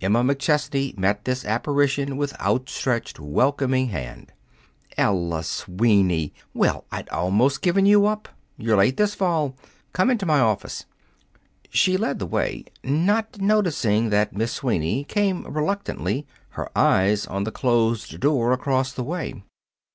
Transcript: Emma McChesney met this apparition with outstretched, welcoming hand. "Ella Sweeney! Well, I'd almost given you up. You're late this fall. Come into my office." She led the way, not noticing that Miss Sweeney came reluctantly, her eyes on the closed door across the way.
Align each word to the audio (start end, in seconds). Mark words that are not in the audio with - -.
Emma 0.00 0.24
McChesney 0.24 0.96
met 0.96 1.26
this 1.26 1.44
apparition 1.44 2.16
with 2.16 2.32
outstretched, 2.40 3.20
welcoming 3.20 3.88
hand. 3.88 4.32
"Ella 4.96 5.44
Sweeney! 5.44 6.32
Well, 6.54 6.86
I'd 6.90 7.10
almost 7.10 7.60
given 7.60 7.84
you 7.84 8.06
up. 8.06 8.26
You're 8.56 8.78
late 8.78 8.96
this 8.96 9.14
fall. 9.14 9.54
Come 9.92 10.08
into 10.08 10.24
my 10.24 10.40
office." 10.40 10.86
She 11.68 11.98
led 11.98 12.20
the 12.20 12.26
way, 12.26 12.64
not 12.82 13.38
noticing 13.38 14.08
that 14.08 14.32
Miss 14.34 14.52
Sweeney 14.52 15.04
came 15.04 15.44
reluctantly, 15.44 16.26
her 16.52 16.70
eyes 16.74 17.26
on 17.26 17.44
the 17.44 17.52
closed 17.52 18.18
door 18.18 18.52
across 18.52 18.92
the 18.92 19.04
way. 19.04 19.42